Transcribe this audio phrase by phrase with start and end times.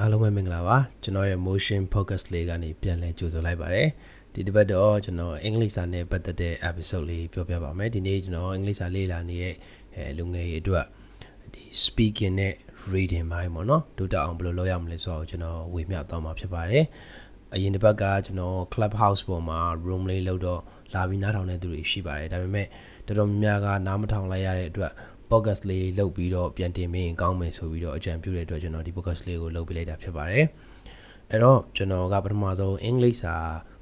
[0.00, 3.88] အားလုံးပဲမင်္ဂလာပါကျွန်တော်ရဲ့ motion focus လေးကနေပြန်လည်ကြိုဆိုလိုက်ပါတယ်
[4.34, 9.54] ဒီတစ်ပတ်တော့ကျွန်တော်အင်္ဂလိပ်စာနဲ့ပတ်သက်တဲ့ episode လေးပြောပြပါမယ်ဒီနေ့ကျွန်တော်အင်္ဂလိပ်စာလေ့လာနေတဲ့
[9.94, 10.86] အဲလူငယ်တွေအတွက်
[11.52, 12.54] ဒီ speaking နဲ့
[12.92, 16.84] reading ဘိုင်းပေါ့နော်ဒုတက်အောင်ဘယ်လိုလုပ်ရမလဲဆိုတော့ကျွန်တော်ဝေမျှသွားမှာဖြစ်ပါတယ်
[17.54, 20.60] အရင်တစ်ပတ်ကကျွန်တော် clubhouse ပေါ်မှာ room လေးလောက်တော့
[20.94, 22.66] လာပြီးနားထောင်တဲ့သူတွေရှိပါတယ်ဒါပေမဲ့
[23.06, 24.92] တော်တော်များများကနားမထောင်လိုက်ရတဲ့အတွက်
[25.30, 30.44] podcast လေးလုပ်ပြီးတော့ပြန်တင်မင်းကောင်းမယ်ဆိုပြီးတော့အကြံပြုတဲ့အတွက်ကျွန်တော်ဒီ podcast လေးကိုလုပ်ပေးလိုက်တာဖြစ်ပါတယ်
[31.30, 33.34] အဲ့တော့ကျွန်တော်ကပထမဆုံးအင်္ဂလိပ်စာ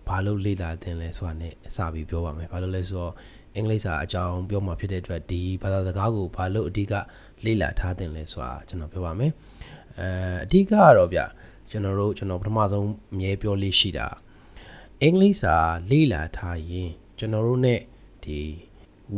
[0.09, 3.12] ဘာလို့လေ့လာသင်လဲဆိုတာနဲ့အစပြီးပြောပါမယ်ဘာလို့လဲဆိုတော့
[3.55, 6.95] အင်္ဂလိပ်စာအကြောင်းပြောမှာဖြစ်တဲ့အတွက်ဒီဘာသာစကားကိုဘာလို့အဓိက
[7.45, 9.33] လေ့လာထားသင်လဲဆိုတာကျွန်တော်ပြောပါမယ်
[9.98, 10.08] အဲ
[10.44, 11.20] အဓိကကတော့ဗျ
[11.70, 14.08] ကျွန်တော်တို့ကျွန်တော်ပထမဆုံးအမြဲပြောလေးရှိတာ
[15.02, 15.56] အင်္ဂလိပ်စာ
[15.91, 17.74] လေ့လာထားရင်ကျွန်တော်တို့ ਨੇ
[18.24, 18.41] ဒီ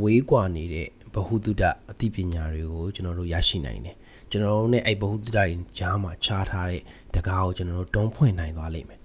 [0.00, 3.95] ဝေးကွာနေတဲ့ဗ ဟုသုတအသိပညာတွေကိုကျွန်တော်တို့ရရှိနိုင်တယ်
[4.31, 5.45] ကျွန်တော်တို့ ਨੇ အဲ့ဗဟုသုတတွေ
[5.77, 6.81] ကြားမှာခြားထားတဲ့
[7.15, 8.99] တကားကိုကျွန်တော်တို့တုံးဖွင့်နိုင်သွားလိမ့်မယ်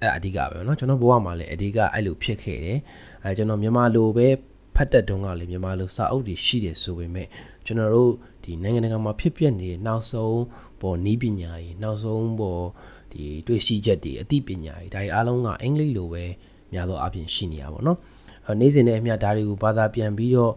[0.00, 2.78] အဲ့ဒါအဓိကပဲเนาะကျွန်တော်ဘဝမှာလည်းအဓိကအဲ့လိုဖြစ်ခဲ့တယ်
[3.24, 4.28] အဲကျွန်တော်မြန်မာလိုပဲ
[4.74, 7.26] ဖတ်တဲ့တုန်းကလည်းမြန်မာလိုစာအုပ်တွေရှိတယ်ဆိုပေမဲ့
[7.66, 8.12] ကျွန်တော်တို့
[8.44, 10.40] ဒီနိုင်ငံတကာမှာဖြစ်ပျက်နေတဲ့နောက်ဆုံး
[10.80, 12.64] ပေါ်နီးပညာတွေနောက်ဆုံးပေါ်
[13.12, 16.24] ဒီတွေ့ရှိချက်တွေအသိပညာတွေဒါတွေအားလုံးကအင်္ဂလိပ်လိုပဲ
[16.72, 17.98] များသောအားဖြင့်ရှိနေရပါတော့။
[18.60, 20.52] နေ့စဉ်နဲ့အမျှဒါတွေကိုဘာသာပြန်ပြီးတော့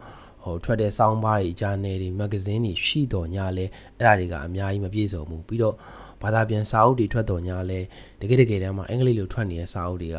[0.46, 3.64] ဟိုထွက်တဲ့စောင်းပါးတွေဂျာနယ်တွေမဂဇင်းတွေရှိတော်ညာလဲ
[3.98, 5.74] အဲ့ဒါတွေကအများကြီးမပြည့်စုံဘူးပြီးတော့
[6.22, 7.80] ဘာသာပြန်စာအုပ်တွေထွက်တော်ညာလဲ
[8.20, 10.18] တကယ်တကယ်တမ်းမှာအင်္ဂလိပ်လိုထွက်နေတဲ့စာအုပ်တွေက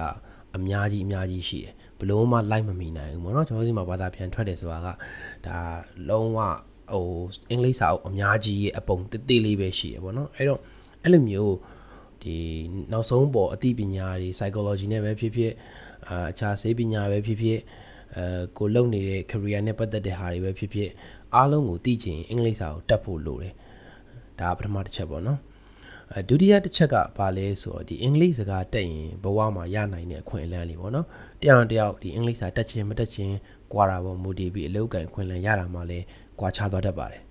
[0.55, 4.87] အများကြီးအများကြီးရှိတယ်ဘလို့မှလိုက်မမီနိုင်ဘူးပေါ့နော်ကျွန်တော်စီမှာဘာသာပြန်ထွက်တယ်ဆိုတာက
[5.45, 5.59] ဒါ
[6.09, 6.39] လုံးဝ
[6.93, 7.07] ဟို
[7.49, 10.59] အင်္ဂလိပ်စာအုပ်အများကြီးရဲ့အပုံတိတိလေးပဲရှိတယ်ပေါ့နော်အဲ့တော့
[11.03, 11.55] အဲ့လိုမျိုး
[12.23, 12.35] ဒီ
[12.91, 15.53] နောက်ဆုံးပေါ်အသိပညာတွေ psychology နဲ့ပဲဖြစ်ဖြစ်
[16.07, 17.59] အာအခြားဆေးပညာပဲဖြစ်ဖြစ်
[18.17, 20.89] အဲကိုလုပ်နေတဲ့ career နဲ့ပတ်သက်တဲ့ဟာတွေပဲဖြစ်ဖြစ်
[21.35, 23.53] အားလုံးကိုသိချင်အင်္ဂလိပ်စာကိုတတ်ဖို့လိုတယ်
[24.39, 25.39] ဒါပထမတစ်ချက်ပေါ့နော်
[26.13, 31.07] အဲဒုတိယတစ်ချက်ကဘာလဲဆိုတော့ဒီအင်္ဂလိပ်စကားတက်ရင်ဘဝမှာရနိုင်တဲ့အခွင့်အလမ်းလေးပေါ့နော်
[31.41, 33.35] တယောက်တယောက်ဒီအင်္ဂလိပ်စာတက်ခြင်းမတက်ခြင်း
[33.73, 36.05] ကွာတာပေါ့မူတည်ပြီးအလုပ်ကံခွင့်လန်းရတာမှလည်း
[36.39, 37.21] ကွာခြားသွားတတ်ပါတယ်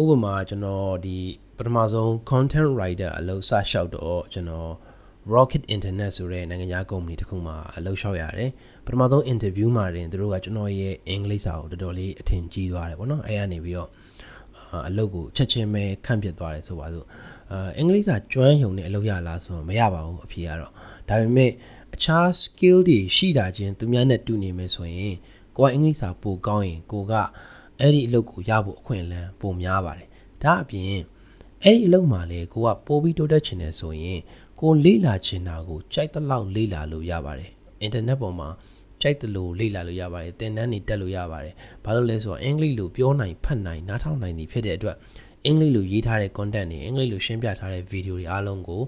[0.00, 1.16] ဥပမာကျွန်တော်ဒီ
[1.56, 4.72] ပထမဆုံး content writer အလုပ်စလျှောက်တော့ကျွန်တော်
[5.34, 8.50] Rocket Internet ဆိုတဲ့နိုင်ငံခြားကုမ္ပဏီတစ်ခုမှာအလုပ်လျှောက်ရတယ်
[8.84, 13.90] ပထမဆုံး interview မှာတင်သူတို့ကကျွန်တော်ရဲ့အင်္ဂလိပ်စာကိုတော်တော်လေးအထင်ကြီးသွားတယ်ပေါ့နော်အဲကနေပြီးတော့
[14.88, 17.06] အလုပ်ကိုချက်ချင်းပဲခန့်ပြစ်သွားတယ်ဆိုပါစို့
[17.52, 20.72] အာအင်္ဂလိပ်စာကျွမ်းရုံနဲ့အလုပ်ရလားဆိုတော့မရပါဘူးအဖြေကတော့
[21.08, 21.50] ဒါပေမဲ့
[21.94, 25.14] အခြား skill တွေရှိတာချင်းသူများနဲ့တူနေမယ်ဆိုရင်
[25.56, 27.12] ကိုကအင်္ဂလိပ်စာပိုကောင်းရင်ကိုက
[27.80, 30.08] အဲ့ဒီအလုပ်ကိုရဖို့အခွင့်အလမ်းပိုများပါတယ်
[30.42, 30.84] ဒါအပြင်
[31.62, 34.20] အဲ့ဒီအလုပ်မှာလေကိုကပိုပြီးတိုးတက်ချင်တယ်ဆိုရင်
[34.60, 37.50] ကိုလေ့လာချင်တာကိုကြိုက်တဲ့လောက်လေ့လာလို့ရပါတယ်
[37.80, 38.48] အင်တာနက်ပေါ်မှာ
[39.02, 44.96] ကြိုက်တယ်လို့လေ့လာလို့ရပါတယ်သင်တန်းတွေတက်လို့ရပါတယ်ဘာလို့လဲဆိုတော့အင်္ဂလိပ်လိုပြောနိုင်ဖတ်နိုင်နားထောင်နိုင်သည်ဖြစ်တဲ့အတွက်
[45.44, 48.82] အင်္ဂလိပ်လိုရေးထားတဲ့ content တွေအင်္ဂလိပ်လိုရှင်းပြထားတဲ့ video တွေအားလုံးကို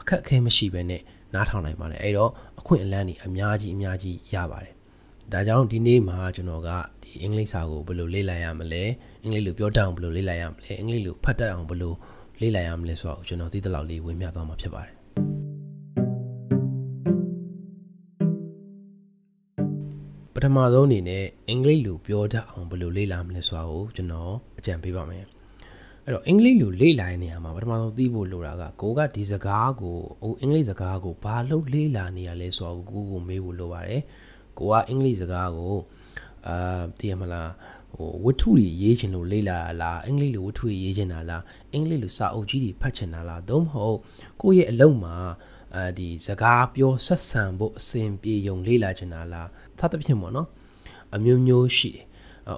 [0.00, 1.02] အခက်အခဲမရှိဘဲနဲ့
[1.34, 4.74] နားထောင်နိုင်ပါတယ်အဲ့တော့အခွင့်အလမ်းတွေအများကြီးအများကြီးရပါတယ်
[5.32, 6.70] ဒါကြောင့်ဒီနေ့မှာကျွန်တော်က
[7.02, 8.84] ဒီအင်္ဂလိပ်စာကိုဘယ်လိုလေ့လာရမလဲ
[9.22, 11.92] အင်္ဂလိပ်လိုပြောတတ်အောင်ဘယ်လိုလေ့လာရမလဲအင်္ဂလိပ်လိုဖတ်တတ်အောင်ဘယ်လို
[12.40, 14.93] လေ့လာရမလဲဆိုတော့ကျွန်တော်သိတဲ့လောက်လေးဝေမျှသွားမှာဖြစ်ပါတယ်
[20.44, 25.24] ထမဆုံးအနေနဲ့အင်္ဂလိပ်လိုပြောတတ်အောင်ဘယ်လိုလေ့လာမလဲဆိုတာကိုကျွန်တော်အကြံပေးပါမယ်
[26.04, 34.02] အဲ့တော့အင်္ဂလိပ်လိုလေ့လာတဲ့နေရာမှာပထမဆုံးသိဖို့လိုတာကကိုကဒီစကားကိုဟိုအင်္ဂလိပ်စကားကိုဘာလို့လေ့လာနေရလဲဆိုတော့ကိုကိုမေးဖို့လိုပါတယ်
[34.58, 35.74] ကိုကအင်္ဂလိပ်စကားကို
[36.48, 37.50] အာသိရမလား
[37.94, 43.98] ဟိုဝတ္ထုတွေရေးချင်လို့လေ့လာလားအင်္ဂလိပ်လိုဝတ္ထုတွေရေးချင်တာလားအင်္ဂလိပ်လိုစာအုပ်ကြီးတွေဖတ်ချင်တာလားသို့မဟုတ်
[44.40, 45.16] ကိုယ့်ရဲ့အလုပ်မှာ
[45.74, 49.48] အဲဒီစကားပြောဆက်ဆံဖို့အစဉ်ပြေယုံလေ့လာချင်တာလား
[49.78, 50.48] စသဖြင့်ပေါ့နော်
[51.14, 52.04] အမျိုးမျိုးရှိတယ်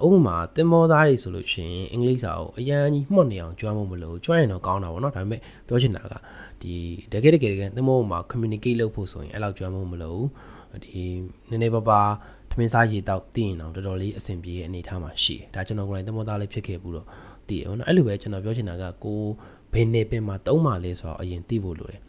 [0.05, 6.13] ဥပမာတင်မောသားတွေဆိုလို့ရှိရင်အင်္ဂလိပ်စာကိုအရန်ကြီးမှတ်နေအောင်ကြွမ်းဖို့မလို့ကြွမ်းရင်တော့ကောင်းတာပေါ့နော်ဒါပေမဲ့ပြောချင်တာက
[6.61, 6.73] ဒီ
[7.11, 10.21] တကယ်တကယ်တကယ်တင်မောမှာ communicate လုပ်ဖို့ဆိုရင်အဲ့လောက်ကြွမ်းဖို့မလို့
[10.83, 11.01] ဒီ
[11.49, 12.01] နည်းနည်းပါးပါ
[12.51, 17.07] ထမင်းစားရေတောက်တည်ရင်တော့တော်တော်လေးအဆင်ပြေတဲ့အနေအထားမှာရှိတယ်ဒါကျွန်တော်ကိုယ်တိုင်တင်မောသားလေးဖြစ်ခဲ့ဘူးတော့
[17.47, 19.21] တည်ရနော်အဲ့လိုပဲကျွန်တော်ပြောချင်တာကကို
[19.73, 22.01] ဘယ်နေပင်မှာတုံးပါလဲဆိုတော့အရင်သိဖို့လိုတယ်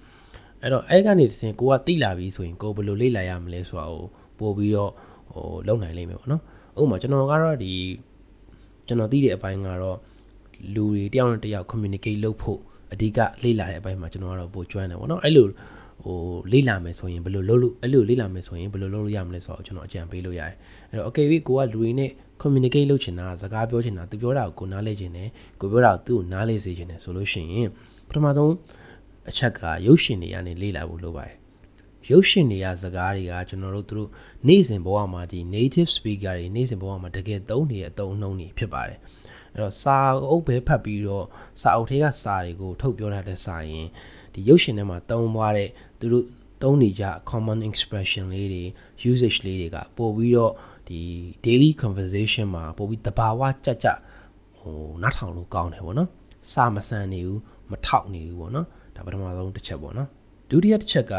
[0.62, 4.04] အဲ့တော့အဲ့ကနေတစ်ဆင့်ကိုကတိလာပြီဆိုရင်ကိုဘယ်လိုလေ့လာရမလဲဆိုတာကို
[4.38, 4.92] ပို့ပြီးတော့
[5.32, 6.42] ဟိုလုံနိုင်လိမ့်မယ်ပေါ့နော်
[6.80, 7.72] ဥပမာကျွန်တော်ကတော့ဒီ
[8.86, 9.98] ကျွန်တော်သိတဲ့အပိုင်းကတော့
[10.74, 12.60] လူတွေတယောက်နဲ့တယောက် communicate လုပ်ဖို့
[12.92, 15.46] အဓိကလေ့လာတဲ့အပိုင်းမှာကျွန်တော်ကတော့ပိုကျွမ်းတယ်ပေါ့နော်အဲ့လို
[16.04, 16.18] ဟို
[16.52, 20.54] လေ့လာမယ်ဆိုရင်ဘယ်လိုလုပ်လို့အဲ့လိုလေ့လာမယ်ဆိုရင်ဘယ်လိုလုပ်လို့ရမလဲဆိုတော့ကျွန်တော်အကြံပေးလို့ရတယ်
[20.90, 22.10] အဲ့တော့ okay ကိုကလူတွေနဲ့
[22.42, 25.28] communicate လုပ်ချင်တာစကားပြောချင်တာသူပြောတာကိုနားလဲချင်တယ်
[25.60, 27.68] ကိုပြောတာကိုသူ့ကိုနားလဲစေချင်တယ်ဆိုလို့ရှိရင်
[28.08, 28.52] ပထမဆုံး
[29.30, 31.36] အချက်ကရုပ်ရှင်တွေကနေလေ့လာဖို့လိုပါတယ်
[32.10, 34.10] ရုပ်ရှင်တွေကစကားတွေကကျွန်တော်တို့သူတို့
[34.48, 38.98] နေ့စဉ်ဘဝမှာဒီ native speaker တွေနေ့စဉ်ဘဝမှာတကယ်သုံးနေတဲ့အသုံးအနှုန်းတွေဖြစ်ပါတယ်
[39.52, 39.98] အဲ့တော့စာ
[40.30, 41.26] အုပ်ပဲဖတ်ပြီးတော့
[41.60, 43.86] စာအုပ်ထဲကစာတွေကိုထုတ်ပြောထားတဲ့စာရင်
[44.32, 46.24] ဒီရုပ်ရှင်ထဲမှာတုံးသွားတဲ့သူတို့
[46.62, 48.64] သုံးနေကြ common expression လေးတွေ
[49.10, 50.52] usage လေးတွေကပို့ပြီးတော့
[50.88, 51.00] ဒီ
[51.44, 53.88] daily conversation မှာပို့ပြီးတဘာဝကြကြ
[54.58, 56.10] ဟိုနားထောင်လို့ကောင်းတယ်ပေါ့နော်
[56.52, 57.40] စာမဆန်နေဘူး
[57.70, 58.66] မထောက်နေဘူးပေါ့နော်
[58.98, 60.08] ဒါပထမဆုံးတစ်ချက်ပေါ့နော်
[60.50, 61.14] ဒုတိယတစ်ချက်က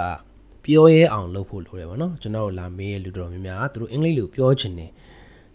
[0.63, 4.91] ပြောရဲအောင်လုပ်ဖို့လိုတယ်ပေါ့နော်ကျွန်တော်လာမေးရလူတော်များများသူတို့အင်္ဂလိပ်လိုပြောချင်တယ်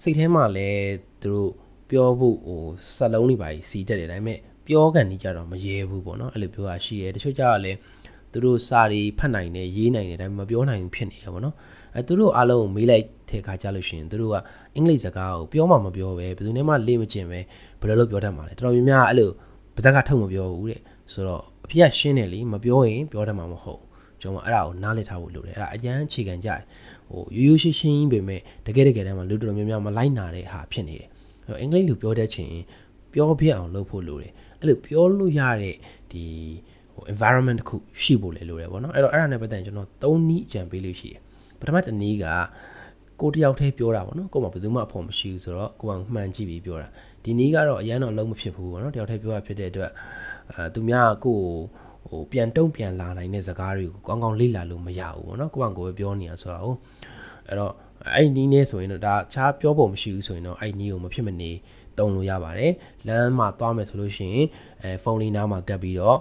[0.03, 0.85] စိတ်ထဲမှာလည်း
[1.23, 1.51] သူတို့
[1.91, 2.63] ပြောဖို့ဟို
[2.95, 7.79] စက်လုံးတွေပါစီတက်တယ်ဒါပေမဲ့ပြောကန်နေကြတော့မရဲဘူးပေါ့နော်အဲ့လိုပြောတာရှိရဲတချို့ကြတော့လည်း
[8.33, 11.55] သူတို့စာတွေဖတ်နိုင်တယ်ရေးနိုင်တယ်ဒါပေမဲ့မပြောနိုင်ဘူးဖြစ်နေရပါတော့
[11.97, 14.37] အဲသူတို့အားလုံးကိုမေးလိုက်တဲ့အခါကျလို့ရှိရင်သူတို့က
[14.75, 17.41] အင်္ဂလိပ်စကားကိုပြောမှမပြောပဲဘယ်သူနဲ့မှလေ့မကျင်ပဲ
[17.81, 19.31] ဘယ်လိုလုပ်ပြောတတ်မှာလဲတော်တော်များများအဲ့လို
[19.75, 20.81] ပါဇက်ကထုတ်မပြောဘူးတဲ့
[21.13, 23.83] ဆိုတော့ အဖေကရှင်းတယ်လीမပြောရင်ပြောတတ်မှာမဟုတ်
[24.21, 26.61] ကျွန်တော်အဲ့ဒါကိုနားလည်ထားဖို့လိုတယ်အဲ့ဒါအကျန်းအခြေခံကြတယ်
[27.09, 31.09] ဟိုရိုးရိုးရှင်းရှင်းပဲမဲ့တကယ်တကယ်တမ်းမှာလူတော်များများမလိုက်နာတဲ့ဟာဖြစ်နေတယ်
[31.47, 32.51] အဲ့တော့အင်္ဂလိပ်လိုပြောတတ်ချင်
[33.13, 35.77] ပြောပြအောင်လုပ်ဖို့လိုတယ်အဲ့လိုပြောလို့ရတဲ့
[36.13, 36.25] ဒီ
[36.95, 39.89] ဟို environment တစ်ခုရှိဖို့လေလိုတယ်ဗောနော်အဲ့တော့အဲ့ဒါနဲ့ပတ်သက်ရင်ကျွန်တော်
[40.19, 41.21] ၃နည်းအကြံပေးလို့ရှိတယ်
[41.61, 42.27] ပထမတစ်နည်းက
[43.21, 46.89] ကိုတယောက်တည်းပြောတာဗောနော်ကိုမှဘယ်သူမှအဖို့မရှိဘူးဆိုတော့ကိုကမှန်ကြည့်ပြီးပြောတာ
[47.25, 49.91] ဒီနည်းကတော့အရန်တော့လုံးမဖြစ်ဘူးဗောနော်တယောက်တည်းပြောတာဖြစ်တဲ့အတွက်
[50.53, 51.39] အဲသူများကို
[52.09, 56.75] ဟိုပြန်တုံ့ပြန်လာနိုင်တဲ့စကားတွေကိုကောင်းကောင်းလေ့လာလို့မရဘူးဗောနော်ကိုကကိုပဲပြောနေတာဆိုတော့
[57.49, 57.73] အဲ့တော့
[58.15, 61.51] အဲ့ဒီနည်းနဲ့ဆိုရင်တော့ဒါခြားပြောဖို့မရှိဘူးဆိုရင်တော့အဲ့ဒီနည်းကိုမဖြစ်မနေ
[61.99, 62.73] တုံလို့ရပါတယ်
[63.07, 64.47] လမ်းမှာသွားမယ်ဆိုလို့ရှိရင်
[64.83, 66.19] အဲဖုန်းလေးနားမှာကပ်ပြီးတော့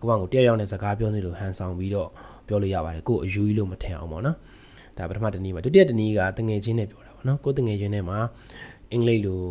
[0.00, 2.08] ကိုယ့်ဘာကိုတယောက်ယောက်နဲ့စကားပြောနေလို့ဟန်ဆောင်ပြီးတော့
[2.46, 4.36] ပြောလို့ရပါတယ်ကိုယ်အယူကြီးလို့မထင်အောင်ပေါ့နော်
[4.96, 8.18] ဒါပထမတနည်းပါဒုတိယတနည်းကတငယ်ချင်းနဲ့ပြောတာပေါ့နော်ကိုယ်တငယ်ချင်းနဲ့မှာ
[8.92, 9.42] အင်္ဂလိပ်လို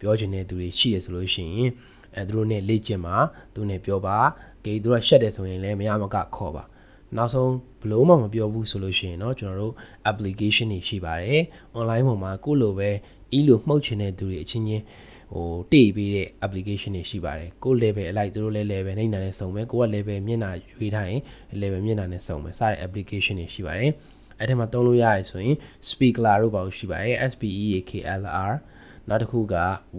[0.00, 1.70] ပြောချင်တဲ့သူတွေရှိရဆိုလို့ရှိရင်
[2.15, 3.15] အဲသူတို့နဲ့လေ့ကျင့်ပါ
[3.53, 4.17] သူနဲ့ပြောပါ
[4.65, 6.63] ကေသူတို့ရှက်တယ်ဆိုရင်လည်းမရမကခေါ်ပါ
[7.17, 7.51] နောက်ဆုံး
[7.81, 9.73] ဘလို့မှမပြောဘူးဆိုလို့ရှိရင်เนาะကျွန်တော်တို့
[10.09, 11.41] application တွေရှိပါတယ်
[11.77, 12.89] online ပေါ်မှာကိုလိုပဲ
[13.37, 14.83] e လိုမှုတ်ချင်တဲ့သူတွေအချင်းချင်း
[15.33, 21.21] ဟိုတေ့ပေးတဲ့ application တွေရှိပါတယ်ကို level အလိုက်သူတို့လည်း level နှိမ့်နာနဲ့စုံမယ်ကိုက level မျက်နှာရွေးထားရင်
[21.61, 23.91] level မျက်နှာနဲ့စုံမယ်စတဲ့ application တွေရှိပါတယ်
[24.39, 25.55] အဲ့ထဲမှာသုံးလို့ရရဆိုရင်
[25.89, 27.91] speaker တို့ပါလို့ရှိပါတယ် S P E A K
[28.21, 28.53] L R
[29.10, 29.56] နောက်တစ်ခုက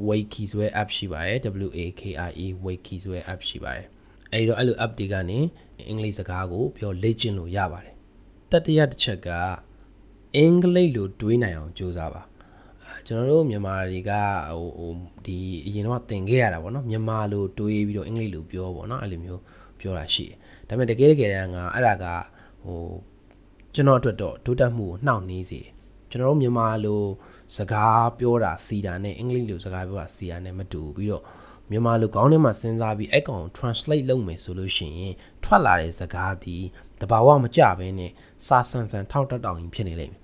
[0.08, 3.86] Wiki ဆိုတဲ့ app ရှိပါတယ် W A K I E Wiki ဆိုတဲ့ app ရှိပါတယ်
[4.31, 5.40] အဲ့တော့အဲ့လို app တွေကနေ
[5.88, 7.96] အင်္ဂလိပ်စကားကိုပြောလေ့ကျင့်လို့ရပါတယ်
[8.52, 9.30] တတိယတစ်ချက်က
[10.36, 12.22] အင်္ဂလိပ်လိုတွေးနိုင်အောင်ကြိုးစားပါ
[13.08, 14.12] ကျွန်တော်တို့မြန်မာတွေက
[14.52, 14.92] ဟိုဟို
[15.25, 19.42] ဒီအရင်တော့သင်ခဲ့ရတာပေါ့နော်မြန်မာလိုတွေးပြီးတော့အင်္ဂလိပ်လိုပြောပေါ့နော်အဲ့လိုမျိုး
[19.80, 20.36] ပြောတာရှိတယ်
[20.68, 22.06] ဒါပေမဲ့တကယ်တကယ်တမ်းကအဲ့ဒါက
[22.63, 22.80] ဟို
[23.74, 25.69] ကျွန်တော်အတွက်တော့တိုးတက်မှုကိုနှောင့်နှေးစေတယ်
[26.10, 27.02] ကျွန်တော်တို့မြန်မာလို
[27.57, 31.24] စကားပြောတာစီတာနဲ့အင်္ဂလိပ်လိုစကားပြောတာစီတာနဲ့မတူပြီးတော့
[31.69, 35.13] မြန်မာလိုကောင်းထဲမှာစဉ်းစားပြီးအဲ့ကောင် translate လုပ်မယ်ဆိုလို့ရှိရင်
[35.44, 36.57] ထွက်လာတဲ့စကားဒီ
[37.01, 38.12] တဘာဝမကြဘဲနဲ့
[38.48, 40.21] စာဆန်ဆန်ထောက်တက်တောင်ရင်ဖြစ်နေလိမ့်မယ်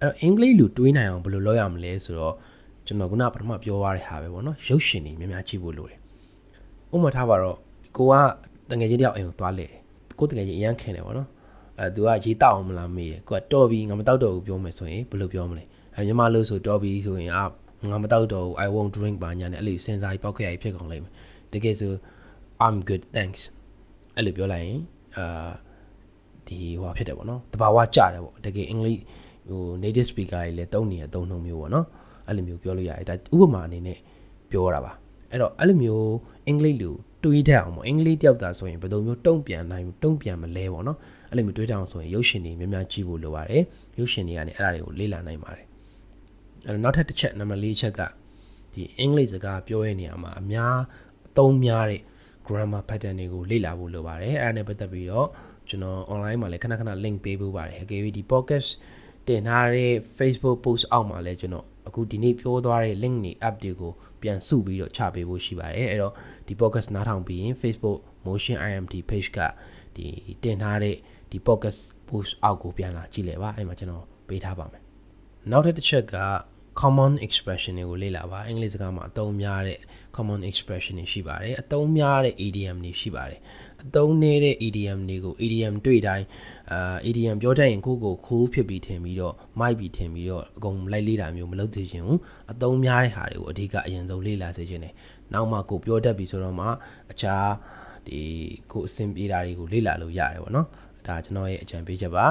[0.00, 2.34] အဲ့တော့အင်္ဂလိပ်လိုတွေးနိုင်အောင်ဘယ်လိုလုပ်ရမလဲဆိုတော့
[2.86, 5.98] ကျွန်တော်ခုနပထမပြောရတဲ့ဟာပဲပေါ့နော်ရုပ်ရှင်တွေများများကြည့်ဖို့လိုတယ်
[6.94, 7.58] ဥပမာထားပါတော့
[7.96, 8.14] ကိုက
[8.70, 9.72] တငယ်ချင်းတယောက်အိမ်ကိုသွားလေတယ်
[10.18, 11.28] ကိုတငယ်ချင်းအရန်ခင်တယ်ပေါ့နော်
[11.78, 17.44] အဲသူကရေတောက်အောင်မလားမေးတယ်ကိုကတော်ပြီငါမတောက်တော့ဘူးပြောမယ်ဆိုရင်ဘယ်လိုပြောမလဲအဲ ညီမလို့ဆိုတော်ပြီဆိုရင်အာ
[17.90, 21.12] ငါမတောက်တော့ဘူး I won't drink ပါညာနဲ့အဲ့လိုစဉ်းစားပြီးပောက်ခဲ့ရဖြစ်ကုန်လိမ့်မယ်
[21.52, 21.92] တကယ်ဆို
[22.64, 23.42] I'm good thanks
[24.16, 24.80] အဲ့လိုပြောလိုက်ရင်
[25.16, 25.50] အာ
[26.46, 29.00] ဒီဟိုဖြစ်တယ်ပေါ့နော်တဘာဝကြတယ်ပေါ့တကယ်အင်္ဂလိပ်
[29.48, 31.86] ဟို native speaker တွေလည်းတုံးနေရတုံးနှုံမျိုးပေါ့နော်
[32.28, 33.98] အဲ့လိုမျိုးပြောလို့ရတယ်ဒါဥပမာအနေနဲ့
[34.50, 34.92] ပြောတာပါ
[35.30, 36.08] အဲ့တော့အဲ့လိုမျိုး
[36.46, 36.94] အင်္ဂလိပ်လို
[37.24, 40.98] တွေးတတ်အောင်ပေါ့အင်္ဂလိပ်တယောက်သာဆိုရင်ဘယ်လိုမျိုးတုံ့ပြန်နိုင်တုံ့ပြန်မလဲပေါ့နော်
[41.30, 43.62] အဲ့လိုမျိုးတွေးတတ်အောင်ဆိုရင်ရုပ်ရှင်တွေများများကြည့်ဖို့လိုပါတယ်
[43.98, 45.66] ရုပ်ရှင်တွေကနေအဲ့ဒါတွေကိုလေ့လာနိုင်ပါတယ်
[46.66, 48.00] အဲ့တော့နောက်ထပ်တစ်ချက်နံပါတ်၄ချက်က
[48.72, 50.76] ဒီအင်္ဂလိပ်စကားပြောရတဲ့နေရာမှာအများ
[51.28, 52.02] အသုံးများတဲ့
[52.46, 55.28] grammar pattern တွေကိုလေ့လာဖို့လိုပါတယ်အဲ့ဒါနဲ့ပတ်သက်ပြီးတော့
[55.68, 58.70] ကျွန်တော် online မှာလည်းခဏခဏ link ပေးဖို့ပါတယ်အကယ်၍ဒီ podcast
[59.26, 63.92] တင်ထားတဲ့ Facebook post အောက်မှာလည်းကျွန်တော်အခုဒီနေ့ပြောသွားတဲ့ link တွေ app တွေကို
[64.22, 66.12] ပြန်စုပြီးတော့ချပေးဖို့ရှိပါတယ်အဲ့တော့
[66.46, 69.38] ဒီ podcast နားထောင်ပြီးရင် Facebook Motion IMT page က
[69.96, 70.06] ဒီ
[70.42, 70.96] တင်ထားတဲ့
[71.30, 74.82] ဒီ podcast post အောက်ကိုပြန်လာကြည့်လဲပါအဲ့မှာကျွန်တော်ပေးထားပါမယ်
[75.50, 76.16] နောက်တစ်ချက်က
[76.80, 79.78] common expression တွေကိုလေ့လာပါအင်္ဂလိပ်စကားမှာအသုံးများတဲ့
[80.16, 83.40] common expression တွေရှိပါတယ်အသုံးများတဲ့ idiom တွေရှိပါတယ်
[83.84, 86.26] အသုံးနေတဲ့ idiom တွေကို idiom တွေ့တိုင်း
[86.72, 92.20] အာ idiom ပြောတတ်ရင်ကိုယ့်ကို cool ဖြစ်ပြီးထင်ပြီးတော့မိုက်ပြီးထင်ပြီးတော့အကုန်လိုက်လေ့လာမျိုးမလုပ်သေးချင်ဘူး
[92.52, 94.94] အသုံးများတဲ့ဟာတွေကိုအဓိကအရင်ဆုံးလေ့လာစေချင်တယ်
[95.32, 96.66] နောက်မှကိုပြောတတ်ပြီဆိုတော့မှ
[97.12, 97.48] အခြား
[98.06, 98.20] ဒီ
[98.72, 100.66] ကိုအဆင်ပြေတာတွေကိုလေ့လာလို့ရတယ်ပေါ့နော်
[101.06, 102.26] ဒါကျွန်တော်ရဲ့အကြံပေးချက်ပါ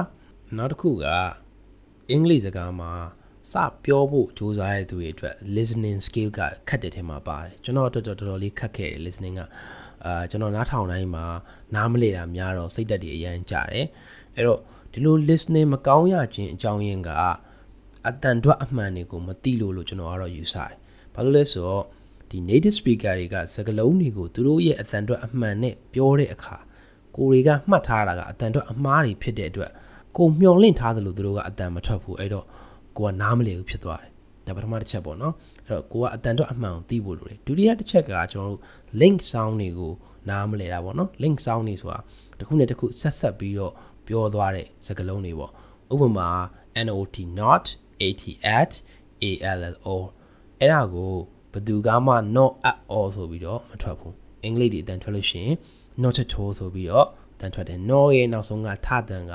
[0.56, 1.06] နောက်တစ်ခုက
[2.10, 2.92] အင်္ဂလိပ်စကားမှာ
[3.52, 9.42] စပြောဖို့ကြိုးစားရတဲ့သူတွေအတွက် listening skill ကခက်တဲ့ထဲမှာပါတယ်ကျွန်တော်တော်တော်တော်တော်လေးခက်ခဲ့တယ် listening က
[10.04, 11.24] အာကျွန်တော်နားထောင်တိုင်းမှာ
[11.74, 13.86] နားမလည်တာများတော့စိတ်သက်တွေအရန်ကြတယ်
[14.34, 14.60] အဲ့တော့
[14.92, 17.10] ဒီလို listening မကောင်းရခြင်းအကြောင်းရင်းက
[18.08, 20.72] အတန်တွက်အမှန်တွေကိုမသိလို့လို့ကျွန်တော်ကတော့ယူဆတယ်
[21.14, 21.84] ဘာလို့လဲဆိုတော့
[22.30, 26.56] ဒီဒီ native speaker တွေကစကားလုံးတွေကိုသူတို့ရဲ့အသံအတွက်အမှန်နဲ့ပြောတဲ့အခါ
[27.16, 29.70] ကိုတွေကမှတ်ထားတာကအတန်တော့အမားတွေဖြစ်တဲ့အတွက်
[30.16, 32.46] ကိုမျောလင့်ထားသလိုသူတို့ကအတန်မထွက်ဘူးအဲ့တော့
[32.96, 34.10] ကိုကနားမလည်ဘူးဖြစ်သွားတယ်
[34.46, 35.34] ဒါပထမတစ်ချက်ပေါ့နော်
[35.66, 38.60] အဲ့တော့ကိုကအတန်တော့အမှန်ကိုသိဖို့လိုတယ်ဒုတိယတစ်ချက်ကကျွန်တော်တို့
[39.00, 39.92] link sound တွေကို
[40.28, 41.98] နားမလည်တာပေါ့နော် link sound တွေဆိုတာ
[42.38, 43.72] တစ်ခုနဲ့တစ်ခုဆက်ဆက်ပြီးတော့
[44.06, 45.50] ပြောသွားတဲ့စကားလုံးတွေပေါ့
[45.92, 46.28] ဥပမာ
[46.88, 47.64] not not
[48.08, 48.22] at
[48.58, 48.72] at
[49.48, 49.96] allo
[50.60, 51.12] အဲ့ဒါကို
[51.52, 55.54] ဘယ်သူကမှ not at all ဆိုပြီးတော့မထွက်ဘူးအင်္ဂလိပ်တွေအတန်ထွက်လို့ရှိရင်
[56.02, 57.08] not at all ဆိုပြီးတော့
[57.40, 59.34] တန်ထွက်တယ် no ရဲ့နောက်ဆုံးကထတန်က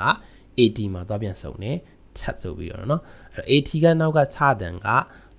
[0.64, 1.76] at မှာသွားပြန်စုံတယ်
[2.17, 3.01] chat ဆိုပြီးတော့เนาะ
[3.33, 4.87] အဲ့တော့ at ကနောက်ကထတန်က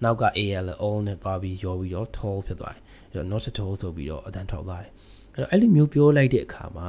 [0.04, 4.92] နောက်က al all နဲ့သွားပြီးရောပြီးတော့ tall ဖြစ်သွားတယ်အဲ့တော့ not at all ဆိုပြီးတော့အတန်ထွက်သွားတယ်
[5.34, 6.88] အဲ့တော့အဲ့လိုမျိုးပြောလိုက်တဲ့အခါမှာ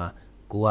[0.52, 0.68] ကိုက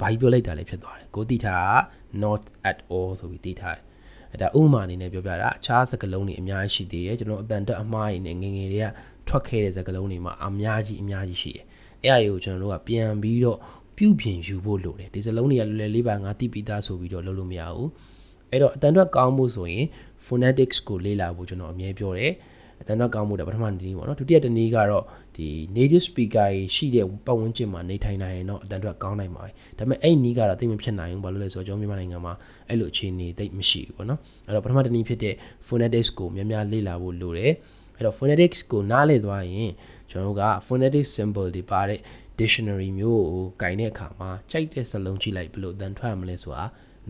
[0.00, 1.78] ဘာကြီးပြောလိုက်တာလဲဖြစ်သွားတယ်ကိုတိထားက
[2.22, 3.84] not at all ဆိုပြီးတိထားတယ်
[4.32, 8.86] အဲ့ဒါဥပမာအနေနဲ့ပြောပြတာအခြားစကားလုံးတွေအများကြီးရှိသေးတယ်ကျွန်တော်အတန်တက်အမှားရည်နဲ့ငငယ်တွေက
[9.28, 11.64] ထွက်ခဲ့တဲ့စကားလုံးတွေမှာအများကြီးအများကြီးရှိတယ်
[12.02, 13.58] အဲ့အရာကိုကျွန်တော်တို့ကပြန်ပြီးတော့
[13.96, 17.88] ပြုပြင်ယူဖို့လိုတယ်ဒီစလုံးတွေကလွယ်လွယ်လေးပါငါတိပိသားဆိုပြီးတော့လုပ်လို့မရဘူး
[18.55, 19.85] အဲ့တော့အတန်အတွက်ကောင်းမှုဆိုရင်
[20.25, 22.31] phonetics ကိုလေ့လာဖို့ကျွန်တော်အမြဲပြောတယ်
[22.81, 25.03] အတန်တော့ကောင်းမှုတဲ့ပထမနည်းပေါ့နော်ဒုတိယတနည်းကတော့
[25.37, 32.33] ဒီ native speaker ရှိတဲ့ပတ်ဝန်းကျင်မှာနေထိုင်နိုင်ရင်တော့အတန်တော့ကောင်းနိုင်ပါပဲဒါပေမဲ့အဲ့နည်းကတော့သိမဖြစ်နိုင်ဘူးဘာလို့လဲဆိုတော့ကျွန်တော်မြန်မာနိုင်ငံမှာ
[32.69, 35.35] အဲ့လိုအခြေအနေသိမရှိဘူးပေါ့နော်အဲ့တော့ပထမတနည်းဖြစ်တဲ့
[35.67, 37.51] phonetics ကိုများများလေ့လာဖို့လိုတယ်
[37.95, 39.71] အဲ့တော့ phonetics ကိုနားလည်သွားရင်
[40.11, 41.99] ကျွန်တော်တို့က phonetic symbol တွေပါတဲ့
[42.39, 43.23] dictionary မျိုး
[43.61, 46.63] ကိုကင်တဲ့အခါမှာကြိုက်တဲ့စလုံးကြည့်လိုက်ဘယ်လိုအတန်ထွက်မလဲဆိုတာ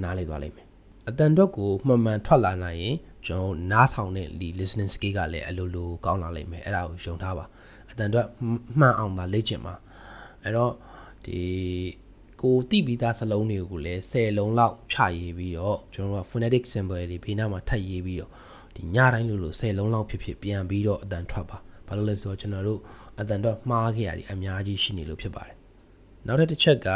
[0.03, 0.64] နားလည်သွားလိမ့်မယ်
[1.09, 2.95] အတန်တော့ကိုမှန်မှန်ထွက်လာနိုင်ရင်
[3.25, 7.45] ကျွန်တော်နားထောင်တဲ့ဒီ listening skill ကလည်းအလိုလိုကောင်းလာလိမ့်မယ်အဲ့ဒါကိုယုံထားပါ
[7.91, 8.27] အတန်တော့
[8.79, 9.73] မှန်အောင်သာလေ့ကျင့်ပါ
[10.43, 10.73] အဲ့တော့
[11.25, 11.41] ဒီ
[12.41, 18.31] ကိုတိပြီးသားစလုံးတွေကိုလည်း10လုံးလောက်ချရေးပြီးတော့ကျွန်တော်တို့က phonetic symbol တွေဘေးနားမှာထပ်ရေးပြီးတော့
[18.75, 21.57] ဒီညတိုင်းလို့လို့10လုံးလောက်ဖြစ်ဖြစ်ပြန်ပြီးတော့အတန်ထွက်ပါ
[21.87, 22.81] ဘာလို့လဲဆိုတော့ကျွန်တော်တို့
[23.19, 25.55] အတန်တော့မှားခဲ့ရတယ်အများကြီးရှိနေလို့ဖြစ်ပါတယ်
[26.25, 26.89] နောက်တစ်ချက်က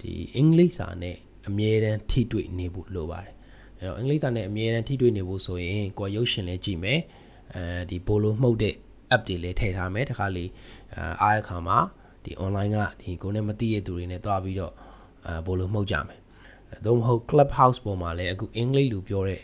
[0.00, 1.16] ဒီအင်္ဂလိပ်စာနဲ့
[1.48, 3.32] အမြဲတမ်းထိတွေ့နေဖို့လိုပါတယ်
[3.78, 7.00] အဲ့တော့အင်္ဂလိပ်စာနဲ့အမြဲတမ်းထိတွေ့နေဖို့ဆိုရင်ကိုယ်ရုပ်ရှင်လေးကြည့်မယ်
[7.54, 8.74] အဲဒီဘိုလိုမှုတ်တဲ့
[9.14, 10.44] app တွေလည်းထည့်ထားမယ်တခါလေ
[11.22, 11.78] အားရခါမှာ
[12.24, 14.72] ဒီ online ကဒီကိုယ်နဲ့မသိရတဲ့သူတွေနဲ့တွားပြီးတော့
[15.26, 16.20] အဲဘိုလိုမှုတ်ကြမယ်
[16.84, 19.42] သို့မဟုတ် clubhouse ပေါ်မှာလည်းအခုအင်္ဂလိပ်လူပြောတဲ့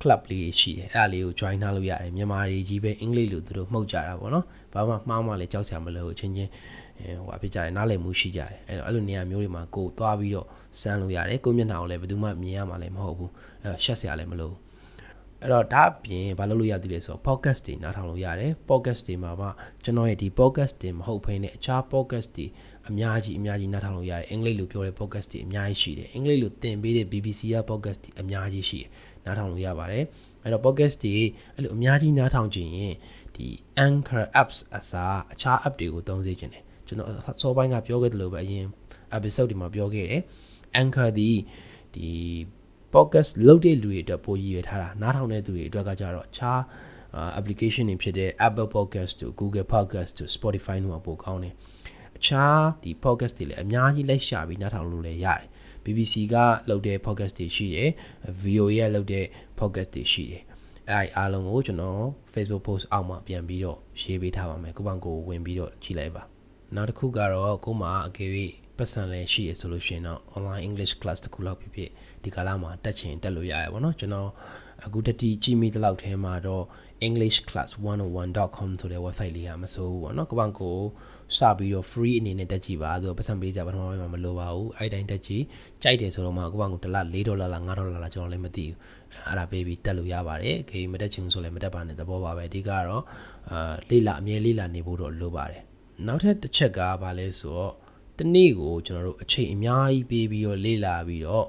[0.00, 6.50] club လေးရှိတယ်အဲ့ဒါလေးကို join ထားလို့ရတယ်မြန်မာတွေကြီးပဲအင်္ဂလိပ်လိုသူတို့မှုတ်ကြတာပေါ့နော်ဘာမှမှားမှလည်းကြောက်စရာမလိုချင်းချင်း
[6.98, 10.46] ဟိုအဖြစ်ကြတယ်နားလည်မှုရှိကြတယ်အဲ့တော့အဲ့လိုနေရာမျိုးတွေမှာကိုသွားပြီးတော့
[10.80, 13.30] စမ်းလို့ရတယ်ကိုမျက်နှာကိုလည်းဘယ်သူမှမြင်ရမှာလည်းမဟုတ်ဘူး
[13.62, 14.62] အဲ့ရှက်စရာလည်းမလိုဘူး
[15.42, 19.48] အဲ့တော့ဒါအပြင်ဘာလုပ်လို့ရသေးလဲဆိုတော့ podcast တွေနားထောင်လို့ရတယ် podcast တွေမှာမှ
[19.84, 22.46] ကျွန်တော်ရဲ့ဒီ podcast တွေမဟုတ်ဘဲနဲ့အခြား podcast တွေ
[22.88, 28.88] အများကြီးအများကြီးနားထောင်လို့ရတယ်အင်္ဂလိပ်လိုပြောတဲ့ podcast တွေအများကြီးရှိတယ်အင်္ဂလိပ်လိုသင်ပေးတဲ့ BBC က podcast တွေအများကြီးရှိတယ်
[29.24, 30.04] နားထောင်လို့ရပါတယ်
[30.42, 31.16] အဲ့တော့ podcast တွေ
[31.54, 32.94] အဲ့လိုအများကြီးနားထောင်ကြရင်
[33.36, 33.46] ဒီ
[33.86, 38.66] Anchor apps အစားအခြား app တွေကိုသုံးစေချင်တယ် ကျွန်တော်စောပိုင်းကပြောခဲ့သလိုပဲအရင်
[39.16, 40.22] episode ဒီမှာပြောခဲ့တယ်
[40.80, 41.30] Anchor ဒီ
[41.94, 42.08] ဒီ
[42.94, 46.60] podcast လုပ်တဲ့လူတွေအတွက်ပိုရည်ရွယ်ထားတာနားထောင်တဲ့သူတွေအတွက်ကကြတော့အခြား
[47.38, 51.54] application တွေဖြစ်တဲ့ Apple Podcast တို့ Google Podcast တို့ Spotify တို့ကပိုကောင်းတယ်
[52.18, 55.46] အခြားဒီ podcast တွေလည်းအများကြီးလိုက်ရှာပြီးနားထောင်လို့လည်းရတယ်
[55.84, 56.36] BBC က
[56.70, 57.90] လုပ်တဲ့ podcast တွေရှိတယ်
[58.42, 59.24] VOA ကလုပ်တဲ့
[59.58, 60.42] podcast တွေရှိတယ်
[60.90, 66.31] အဲ့အားလုံးကိုကျွန်တော် Facebook post အောက်မှာပြန်ပြီးတော့ရေးပေးထားပါမယ်ကိုပောင်ကိုဝင်ပြီးတော့ကြည့်လိုက်ပါ
[66.76, 68.30] နောက်တစ်ခုကတော့ကိုမှအကယ်၍
[68.76, 71.90] ပတ်စံလည်းရှိရဆိုလို့ရှိရင်တော့ online english class တစ်ခုလောက်ဖြစ်ဖြစ်
[72.24, 74.30] ဒီကာလမှာတက်ချင်တက်လို့ရရပါတော့ကျွန်တော်
[74.84, 76.64] အခုတတိကြည့်မိတဲ့လောက်ထဲမှာတော့
[77.06, 80.78] englishclass101.com ဆိုတဲ့ website လေးကမစိုးဘူးပေါ့နော်ကပောင်ကို
[81.38, 85.44] စပြီးတော့ free အနေနဲ့တက်ကြည့်ပါဆိုတော့ပတ်စံပေးကြပထမပိုင်းမှာမလိုပါဘူးအဲ့တိုင်းတက်ကြည့်
[85.82, 88.76] ကြိုက်တယ်ဆိုတော့မှကပောင်ကိုတစ်လ4ဒေါ်လာလား5ဒေါ်လာလားကျွန်တော်လည်းမသိဘူး
[89.26, 93.02] အဲ့ဒါပေးပြီးတက်လို့ရပါတယ်ခေမတက်ချင်ဆိုလည်းမတက်ပါနဲ့သဘောပါပဲအဓိကတော့
[93.50, 95.62] အာလေးလာအမြဲလေးလာနေဖို့တော့လိုပါတယ်
[96.06, 97.74] နောက်ထပ်တစ်ချက်ကဘာလဲဆိုတော့
[98.18, 101.46] တနေ့ကိုကျွန်တော်တို့အချိန်အများကြီးပေးပြီးတော့လေ့လာပြီးတော့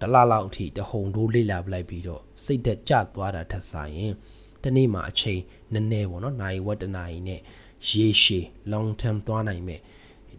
[0.00, 4.14] တလလောက်အထိတဟုန်တိုးလေ့လာပလိုက်ပြီးတော့စိတ်သက်ကြသွားတာထက်ဆိုင်ရင်
[4.62, 5.40] တနေ့မှာအချိန်
[5.72, 7.40] နည်းနည်းပေါ့နော်နိုင်ဝက်တနာရီနဲ့
[7.88, 9.80] ရေရှည် long term သွားနိုင်မဲ့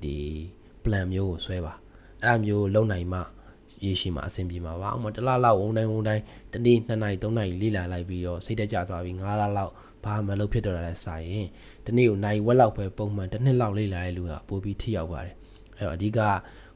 [0.04, 0.18] ဒီ
[0.84, 1.74] plan မျိုးကိုဆွဲပါ
[2.24, 3.20] အဲ့ဒါမျိုးလုံနိုင်မှ
[3.86, 9.74] ရေရှည်မှာအဆင်ပြေမှာပါအမတလားလောက်ဝုန်းတိုင်းဝုန်းတိုင်းတနေ့2နိုင်3နိုင်လေ့လာလိုက်ပြီးတော့စိတ်တက်ကြသွားပြီး9လလောက်
[10.06, 11.46] ဘာမှမလုပ်ဖြစ်တော့တာလဲစာရင်
[11.86, 15.36] တနေ့ကိုနိုင်ဝက်လောက်ပဲပုံမှန်တစ်နှစ်လောက်လေ့လာရတဲ့လူကပိုပြီးထိရောက်ပါတယ်
[15.78, 16.20] အဲ့တော့အဓိက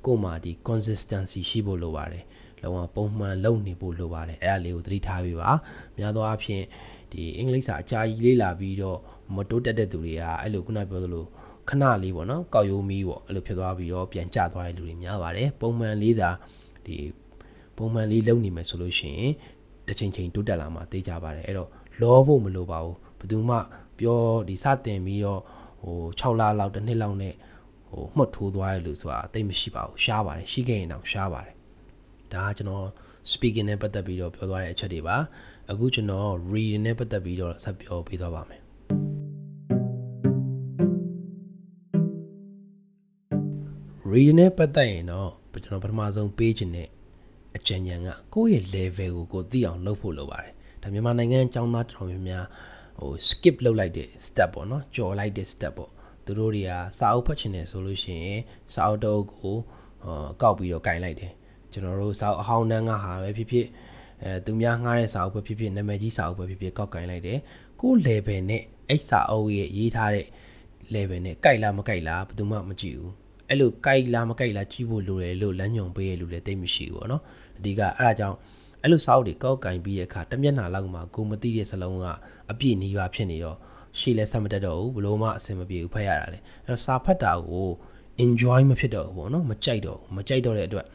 [0.06, 2.24] ကို့မှာဒီ consistency ရှိဖို့လိုပါတယ်
[2.62, 5.50] လုံးဝပုံမှန်လုပ်နေဖို့လိုပါတယ်အဲ့ဒါလေးကိုသတိထားပြီးပါ
[5.98, 6.64] များသောအားဖြင့်
[7.12, 8.98] ဒီအင်္ဂလိပ်စာအကြာကြီးလေ့လာပြီးတော့
[9.36, 11.26] မတိုးတက်တဲ့သူတွေကအဲ့လိုခုနပြောသလို
[11.70, 16.30] ခဏလေးပေါ့နော်ကောက်ရိုးမီးပေါ့အဲ့လိုဖြစ်သွားပြီးတော့ပြန်ကျသွားတဲ့လူတွေများပါတယ်ပုံမှန်လေးသာ
[16.86, 16.98] ဒီ
[17.78, 19.32] ပုံမှန်လေးလုပ်နေမယ်ဆိုလို့ရှိရင်
[19.88, 21.70] တစ်ချိန်ချိန်တိုးတက်လာမှသိကြပါတယ်အဲ့တော့
[22.02, 23.58] လောဖို့မလိုပါဘူး ဘယ်သူမှ
[24.00, 25.42] ပြောဒီစတင်ပြီးတော့
[25.82, 27.34] ဟို6လလောက်တစ်နှစ်လောက်နဲ့
[27.90, 31.56] ဟိုမှတ်ထိုးသွားရလို့ဆိုတာတိတ်မရှိပါဘူးရှားပါတယ်ရှိခဲ့ရင်တော့ရှားပါတယ်
[32.34, 32.88] ဒါကကျွန်တော်
[33.32, 35.18] speaking နဲ့ပတ်သက်ပြီးတော့ပြောသွားတဲ့အချက်တွေပါ
[35.72, 38.62] အခုကျွန်တော် reading နဲ့ပတ်သက်ပြီးတော့ဆက်ပြောပေးသွားပါမယ်
[44.12, 45.30] reading နဲ့ပတ်သက်ရင်တော့
[45.64, 46.90] ကျွန်တော်ပထမဆုံးပေးခြင်းနဲ့
[47.58, 52.46] အကြံဉာဏ်ကကိုယ့်ရဲ့ level ကိုကိုသိအောင်လုပ်ဖို့လိုပါတယ်ဒါမြန်မာနိုင်ငံအကြောင်းသားတော်များများ
[53.00, 55.92] ဟို skip လုပ်လိုက်တဲ့ step ပေါ့နော်ကြော်လိုက်တဲ့ step ပေါ့
[56.26, 58.40] သူတို့တွေကစာအုပ်ဖတ်ချင်တယ်ဆိုလို့ရှိရင်
[58.74, 59.56] စာအုပ်တုပ်ကို
[60.42, 61.32] ကောက်ပြီးတော့ကင်လိုက်တယ်
[61.72, 63.68] ကျွန်တော်တို့စာအုပ်အဟောင်းနှန်းကဟာပဲဖြစ်ဖြစ်
[64.24, 67.40] အဲသူများငှားတဲ့စာအုပ်ပဲဖြစ်ဖြစ်နာမည်ကြီးစာအုပ်ပဲဖြစ်ဖြစ်ကောက်ကင်လိုက်တယ်
[67.82, 70.28] ကို level နဲ့အဲ့စာအုပ်ရဲ့ရေးထားတဲ့
[70.94, 73.12] level နဲ့ကြိုက်လားမကြိုက်လားဘယ်သူမှမကြည့်ဘူး
[73.50, 77.22] အဲ့လိုကြိုက်လားမကြိုက်လားကြည့်ဖို့လိုတယ်လို့လမ်းညွှန်ပေးရလို့လည်းသိမရှိဘူးပေါ့နော်
[77.58, 78.38] အဓိကအဲ့ဒါကြောင့်
[78.82, 82.06] အဲ့လိုစာအုပ်တွေကောက်ကင်ပြီးတဲ့အခါတမျက်နှာလောက်မှာကိုမသိတဲ့စလုံးက
[82.52, 83.58] အပြည့်နီးပါဖြစ်နေတော့
[84.00, 87.68] ရှေ့လဲဆက်မတက်တော့ဘူးဘလို့မှအဆင်မပြေဘူးဖတ်ရတာလေအဲ့တော့စာဖတ်တာကို
[88.24, 90.86] enjoy မဖြစ်တော့ဘူးပေါ့နော်မကြိုက်တော့မကြိုက်တော့တဲ့အတွက်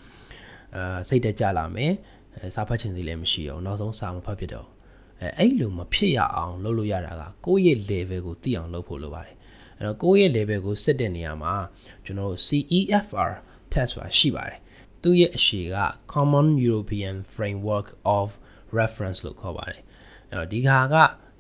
[0.77, 1.93] အာစိတ်တက်ကြလာမယ်
[2.55, 4.67] စာဖတ်ခြင်းစီလည်းမရှိတော့နောက်ဆုံးစာမဖတ်ဖြစ်တော့
[5.21, 9.35] အဲအဲ့လိုမဖြစ်ရအောင်လုပ်လို့ရတာကကိုယ့်ရဲ့ level ကိုသိအောင်လုပ်ဖို့လိုပါတယ်
[9.79, 11.55] အဲ့တော့ကိုယ့်ရဲ့ level ကိုစစ်တဲ့နေရာမှာ
[12.05, 13.31] ကျွန်တော်တို့ CEFR
[13.73, 14.59] test ဆိုတာရှိပါတယ်
[15.05, 15.77] သူ့ရဲ့အရှိက
[16.15, 18.29] Common European Framework of
[18.79, 19.81] Reference လို့ခေါ်ပါတယ်
[20.31, 20.95] အဲ့တော့ဒီခါက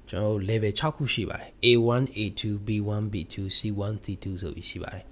[0.09, 5.05] ကျွန်တော်တို့ level 6ခုရှိပါတယ် A1 A2 B1 B2 C1 C2 ဆိုပြီးရှိပါတယ်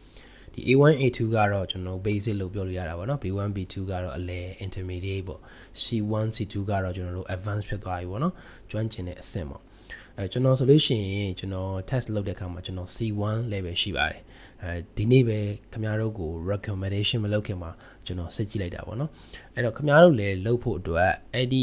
[0.52, 5.40] ဒီ A1 A2 ကတော့ကျွန်တော် basic လို့ပြောလို့ရတာပေါ့နော် B1 B2 ကတော့အလယ် intermediate ပေါ့
[5.82, 8.34] C1 C2 ကတော့ကျွန်တော်တို့ advanced ဖြစ်သွားပြီပေါ့နော်
[8.70, 9.62] ကျွမ်းကျင်တဲ့အဆင့်ပေါ့
[10.16, 14.20] အဲကျွန်တော်ဆိုလို့ရှိရင်ကျွန်တော် test လုပ်တဲ့အခါမှာကျွန်တော် C1 level ရှိပါတယ်
[14.64, 15.38] အဲဒီနေ့ပဲ
[15.70, 17.70] ခင်ဗျားတို့ကို recommendation မလုပ်ခင်မှာ
[18.06, 19.10] ကျွန်တော်စစ်ကြည့်လိုက်တာပေါ့နော်
[19.54, 21.62] အဲ့တော့ခင်ဗျားတို့လည်းလုပ်ဖို့အတွက်အဲ့ဒီ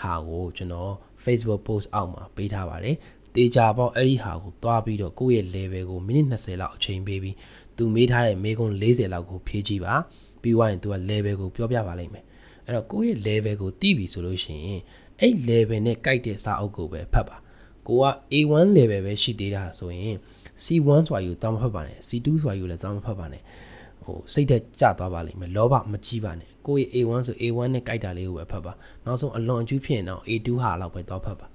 [0.00, 0.92] ဟာကိုကျွန်တော်
[1.24, 2.96] Facebook post အောက်မှာပေးထားပါတယ်
[3.34, 7.36] တေချာပေါ့အဲ့ဒီဟာကိုသွားပြီးတော့ကိုယ့်ရဲ့ level ကိုမိနစ်20လောက်အချိန်ပေးပြီး
[7.76, 9.94] သူမေးထားတဲ့မေးခွန်း40လောက်ကိုဖြည့်ကြည့်ပါ
[10.42, 12.24] ပြီးွားရင်သူက level ကိုပြောပြပါလိမ့်မယ်
[12.64, 14.80] အဲ့တော့ကိုယ့်ရဲ့ level ကိုသိပြီဆိုလို့ရှိရင်
[15.20, 17.36] အဲ့ level နဲ့ကိုက်တဲ့စာအုပ်ကိုပဲဖတ်ပါ
[17.86, 20.16] ကိုက A1 level ပဲရှိသေးတာဆိုရင်
[20.64, 23.42] C1 ဆိုတာယူတောင်းမဖတ်ပါနဲ့ C2 ဆိုတာယူလည်းတောင်းမဖတ်ပါနဲ့
[24.04, 28.72] ဟိုစိတ်သက်ကြသွားပါလိမ့်မယ်လောဘမကြီးပါနဲ့ကိုယ့်ရဲ့ A1 ဆို A1 နဲ့ကြိုက်တာလေးကိုပဲဖတ်ပါ
[29.04, 31.46] နောက်ဆုံးအလွန်အကျူးဖြစ်ရင်တော့ A2 ဟာလောက်ပဲသွားဖတ်ပါ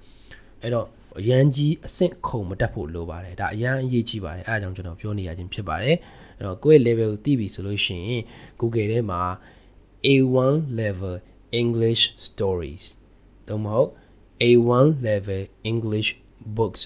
[0.61, 0.87] အဲ့တော့
[1.19, 5.95] အရန်ကြီးအဆင့်ခုံမတက်ဖို့လိုပါတယ်ဒါအရန်အရေးကြီးပါတယ်အဲအကြောင်းကျွန်တော်ပြောနေရခြင်းဖြစ်ပါတယ်
[6.37, 8.21] အဲ့တော့ကိုယ့်ရဲ့ level ကိုသိပြီဆိုလို့ရှိရင်
[8.59, 9.21] Google ထဲမှာ
[10.07, 11.15] A1 level
[11.61, 12.85] English stories
[13.47, 13.89] သို့မဟုတ်
[14.43, 16.09] A1 level English
[16.57, 16.81] books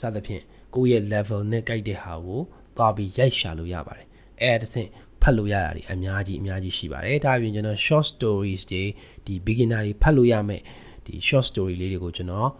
[0.00, 0.44] စသဖြင့်
[0.76, 2.40] ကိုယ့်ရဲ့ level နဲ့ကြိုက်တဲ့ဟာကို
[2.76, 4.06] သွားပြီးရိုက်ရှာလို့ရပါတယ်
[4.42, 4.88] အဲအတစ်
[5.22, 8.82] ဖတ်လို့ရတာတွေအများကြီးအများကြီးရှိပါတယ်ဒါအပြင်ကျွန်တော် short stories တွေ
[9.26, 10.62] ဒီ beginner တွေဖတ်လို့ရမယ်
[11.06, 12.50] ဒီ short story လေးတွေကိုကျွန်တော်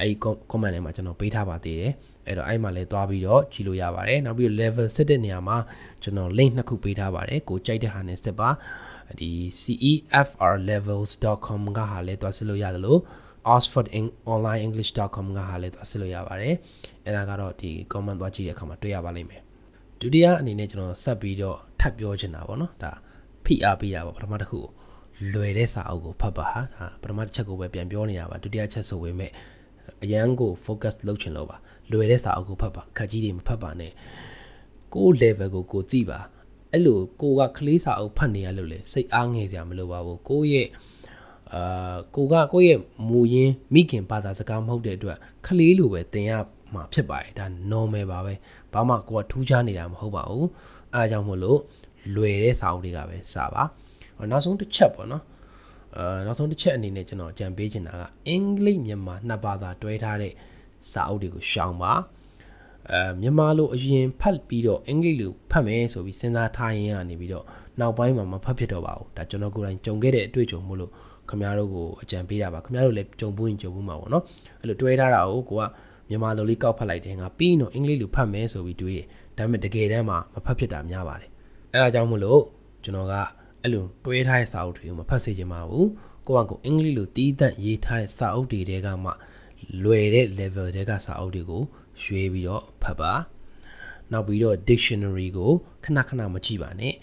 [0.00, 0.14] အဲ့
[0.50, 1.92] comment ထဲမှာကျွန်တော်ပေးထားပါသေးတယ်
[2.26, 5.56] အဲ့တော့အဲ့မှာလည်းသွားပြီးတော့ကြည့်လို့ရပါတယ်နောက်ပြီးတော့ level စစ်တဲ့နေရာမှာ
[6.02, 8.50] ကျွန်တော် link နှစ်ခုပေးထားပါတယ်ကိုကြိုက်တဲ့ဟာနဲ့စစ်ပါ
[9.20, 9.30] ဒီ
[9.62, 13.00] cefrlevels.com ကဟာလည်းသွားစစ်လို့ရတယ်လို့
[13.54, 16.54] oxfordonlineenglish.com ကဟာလည်းသွားစစ်လို့ရပါတယ်
[17.04, 19.42] အဲ့ဒါကတော့ဒီ comment သွားကြည့်တဲ့အခါမှာတွေ့ရပါလိမ့်မယ်
[20.00, 22.92] ဒုတိယအနေနဲ့ကျွန်တော်ဆက်ပြီးတော့ထပ်ပြောချင်တာပေါ့နော်ဒါ
[23.44, 24.60] ဖိအားပေးတာပေါ့ပထမတစ်ခု
[25.32, 29.30] လွယ်တဲ့စာအုပ်ကိုဖတ်ပါဟာဒါပထမတစ်ချက်ကိုပဲပြန်ပြောနေတာပါဒုတိယချက်ဆိုပေမဲ့
[30.02, 31.56] အရန်ကို focus လုပ်ချင်လို့ပါ
[31.92, 33.92] လွယ်တဲ့စာအုပ်ကိုဖတ်ပါခက်ကြီးတွေမဖတ်ပါနဲ့
[34.94, 36.18] ကို level ကိုကိုသိပါ
[36.72, 40.68] အဲ့လိုကိုကကလေးစာအုပ်ဖတ်နေရလို့လေစိတ်အားငယ်စရာမလိုပါဘူးကိုရဲ့
[41.54, 42.78] အာကိုကကိုရဲ့
[43.08, 46.32] မူရင်းမိခင်ဘာသာစကားမဟုတ်တဲ့အတွက်ကလေးလိုပဲသင်ရ
[46.74, 48.34] မှာဖြစ်ပါတယ်ဒါ normal ပါပဲ
[48.72, 50.48] ဘာမှကိုကထူးခြားနေတာမဟုတ်ပါဘူး
[50.94, 51.60] အားကြောင့်မို့လို့
[52.14, 53.62] လွယ်တဲ့စာအုပ်တွေကပဲစာပါ
[54.30, 55.22] နောက်ဆုံးတစ်ချက်ပေါ့နော်
[55.96, 60.32] အာနောက်ဆုံးတစ်ချက်အနေနဲ့ကျွန်တော်ကြံပေးချင်တာကအင်္ဂလိပ်မြန်မာနှစ်ဘာသာတွဲထားတဲ့
[60.92, 61.92] စာအုပ်တွေကိုရှောင်ပါ
[62.90, 67.44] အဲမြန်မာလိုအရင်ဖတ်ပြီးတော့အင်္ဂလိပ်လိုဖတ်မယ်ဆိုပြီးစဉ်းစားထားရင်ကနေပြီးတော့
[67.80, 70.92] နောက်ပိုင်းမှာမဖတ်ဖြစ်တော့ပါဘူးဒါကျွန်တော်ကိုယ်တိုင်ကြုံခဲ့တဲ့အတွေ့အကြုံမို့လို့
[71.28, 74.24] ခင်ဗျားတို့ကိုအကြံပေးတာပါခင်ဗျားတို့လည်းကြုံဘူးရင်ကြုံဘူးမှာပေါ့နော်
[74.60, 75.62] အဲ့လိုတွဲထားတာကိုကိုက
[76.08, 81.30] မြန်မာလိုလေးကောက်ဖတ်လိုက်တယ်ငါပြီးရင်တော့အင်္ဂလိပ်လိုဖတ်မယ်ဆိုပြီးတွေးတယ်ဒါပေမဲ့တကယ်တမ်းမှာမဖတ်ဖြစ်တာများပါတယ်
[81.72, 82.42] အဲ့ဒါကြောင့်မို့လို့
[82.84, 83.14] ကျွန်တော်က
[83.62, 85.88] အဲ့လိုတွဲထားတဲ့စာအုပ်တွေကိုမဖတ်စေချင်ပါဘူး
[86.26, 89.10] ကိုကကိုအင်္ဂလိပ်လိုတီးသန့်ရေးထားတဲ့စာအုပ်တွေတဲကမှ
[89.82, 91.62] လွယ်တဲ့ level တဲကစာအုပ်တွေကို
[92.02, 93.12] ရွေးပြီးတော့ဖတ်ပါ
[94.12, 95.50] နောက်ပြီးတော့ dictionary ကို
[95.84, 96.94] ခဏခဏမကြည့်ပါနဲ့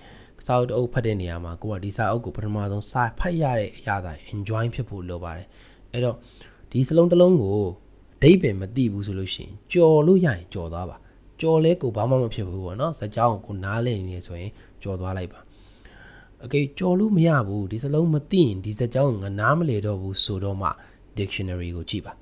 [0.45, 5.47] စာအုပ်တအုပ်ဖတ်တဲ့နေရာမှာကိုကဒီစာအုပ်ကိုပထမဆုံးစာဖတ်ရတဲ့အရာတိုင်း enjoy ဖြစ်ဖို့လိုပါတယ်
[5.91, 6.15] အဲ့တော့
[6.71, 7.58] ဒီစလုံးတစ်လုံးကို
[8.15, 10.97] အဓိပ္ပာယ်မသိဘူးဆိုလို့ရှိရင်ကြော်လို့ရရင်ကြော်သွားပါ
[11.41, 14.51] ကြော်လဲကိုဘာမှမဖြစ်ဘူးပေါ့နော်စကြောင်းကိုနားလည်နေဆိုရင်
[14.84, 15.39] ကြော်သွားလိုက်ပါ
[16.43, 20.69] အကေကြော်လို့မရဘူးဒီစလုံးမသိရင်ဒီစကြောင်းငါနားမလေတော့ဘူးဆိုတော့မှ
[21.17, 22.13] dictionary ကိုကြည့်ပါ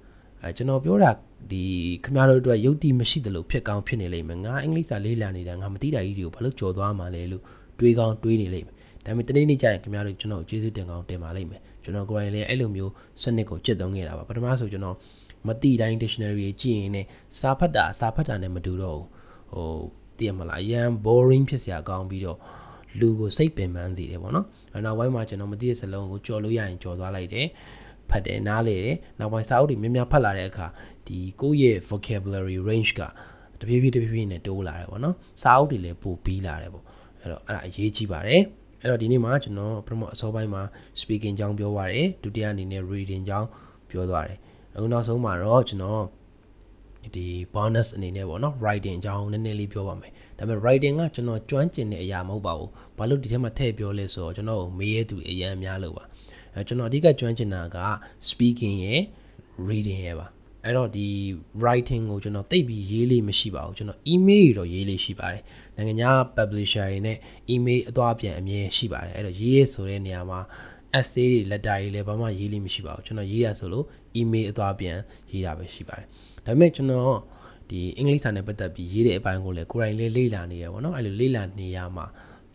[0.42, 1.12] အဲကျွန်တော်ပြောတာ
[1.52, 1.64] ဒီ
[2.04, 7.44] ခင်ဗျားတို့အတွက်ယုတ်တိမရှိသလိုဖြစ်ကောင်းဖြစ်နေလိမ့်မယ်ငါအင်္ဂလိပ်စာလေးလာနေတာငါမသိတာကြီးတွေကိုဘာလို့ကြော်သွားမှာလဲလို့
[7.80, 12.92] တွေးကောင်းတွေးနေလိမ့်မယ်ဒါပေမဲ့တနေ့နေ့ကျရင်ခင်ဗျားတို့ကျွန်တော်ကျေးဇူးတင်ကောင်းတင်ပါလိမ့်မယ်ကျွန်တော်ကိုယ်တိုင်လည်းအဲ့လိုမျိုး
[13.24, 14.98] စနစ်ကိုကျင့်သုံးခဲ့တာပါပထမဆိုကျွန်တော်
[15.48, 16.98] မတိတိုင်း dictionary ကြည့်ရင်ね
[17.40, 19.08] စာဖတ်တာစာဖတ်တာနဲ့မတူတော့ဘူး
[19.54, 22.40] ဟိုတည်ရမလားအရန် boring ဖြစ်စရာကောင်းပြီးတော့
[23.00, 24.46] လူကိုစိတ်ပင်ပန်းစေတယ်ပေါ့နော်။
[24.86, 27.48] နောက်ပိုင်းမှာကျွန်တော်မသိတဲ့စလုံးကိုကြော်လို့ရရင်ကြော်သွားလိုက်တယ်။
[28.10, 30.68] ဖတ်တယ်နားလေတယ်။နောက်ပိုင်းစာအုပ်တွေများများဖတ်လာတဲ့အခါ
[31.08, 33.02] ဒီကိုယ့်ရဲ့ vocabulary range က
[33.60, 36.84] တဖြည်းဖြည်းတဖြည်းဖြည်းနဲ့တိုးလာတယ်ပေါ့နော်။စာအုပ်တွေလည်းပိုပြီးလာတယ်ပေါ့။
[37.22, 38.42] အဲ့တော့အဲ့ဒါအရေးကြီးပါတယ်။
[38.82, 40.62] အဲ့တော့ဒီနေ့မှာကျွန်တော်ပထမအစောပိုင်းမှာ
[41.02, 43.48] speaking ကြောင်းပြောသွားတယ်ဒုတိယအနေနဲ့ reading ကြောင်း
[43.90, 44.38] ပြောသွားတယ်
[44.76, 46.04] အခုနောက်ဆုံးမှာတော့ကျွန်တော်
[47.16, 56.04] ဒီ bonus အနေနဲ့ပေါ့နော် writing အကြောင်းနည်းနည်းလေးပြောပါမယ်ဒါပေမဲ့ writing ကကျွန်တော်ကျွမ်းကျင်တဲ့အရာမဟုတ်ပါဘူးဘာလို့ဒီထဲမှာထည့်ပြောလဲဆိုတော့ကျွန်တော်မေးရသူအရင်များလို့ပါ
[56.54, 57.78] အဲကျွန်တော်အဓိကကျွမ်းကျင်တာက
[58.30, 59.02] speaking ရယ်
[59.68, 60.28] reading ရယ်ပါ
[60.66, 61.08] အဲ့တော့ဒီ
[61.62, 65.44] writing ကိုကျွန်တော်သိပြီးရေးလေးမရှိပါဘူးကျွန်တော် email တော့ရေးလေးရှိပါတယ်
[65.76, 67.18] နိုင်ငံခြား publisher တွေနဲ့
[67.54, 70.40] email အသွားပြန်အမြဲရှိပါတယ်အဲ့တော့ရေးရဆိုတဲ့နေရာမှာ
[71.00, 73.86] essay တွေ letter တွေလည်းဘာမှရေးလို့မရှိပါဘူးကျွန်တော်ရေးရဆိုလို့
[74.20, 74.98] email အသွားပြန်
[75.32, 76.06] ရေးတာပဲရှိပါတယ်
[76.46, 77.20] ဒါပေမဲ့ကျွန်တော်
[77.70, 82.06] ဒီအင်္ဂလိပ်စာနဲ့ပတ်သက်ပြီးရေးတဲ့အပိုင်းကိုလည်းကိုယ်တိုင်လေးလေ့လာနေရပါတော့အဲ့လိုလေ့လာနေရမှာ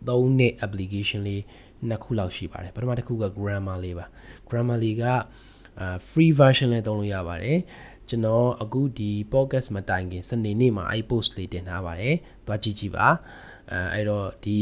[0.09, 1.43] သုံးနှစ် application လေး
[1.89, 4.07] နှစ်ခုလောက်ရှိပါတယ်ပထမတစ်ခုက grammar လေးပါ
[4.49, 7.59] grammar လေးကအာ free version လည်းသုံးလို့ရပါတယ်
[8.09, 12.17] ကျွန်တော်အခုဒီ podcast မတိုင်ခင်စနေနေ့မှာအဲ့ post လေးတင်ထားပါတယ်
[12.47, 13.07] သွားကြည့်ကြည့်ပါ
[13.73, 14.59] အဲအဲ့တော့ဒီ